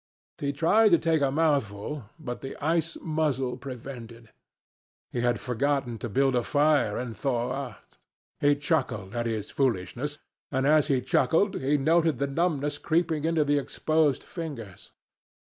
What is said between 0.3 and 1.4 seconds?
He tried to take a